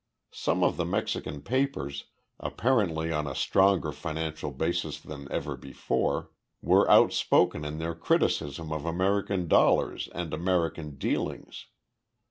[0.33, 2.05] Some of the Mexican papers,
[2.39, 8.83] apparently on a stronger financial basis than ever before, were outspoken in their criticism of
[8.87, 11.67] American dollars and American dealings.